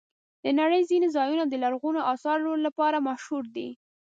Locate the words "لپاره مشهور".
2.65-3.43